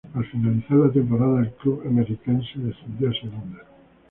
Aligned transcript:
Al 0.15 0.25
finalizar 0.25 0.77
la 0.77 0.91
temporada 0.91 1.41
el 1.41 1.51
club 1.57 1.83
emeritense 1.85 2.57
descendió 2.57 3.11
a 3.11 3.13
Segunda. 3.13 3.59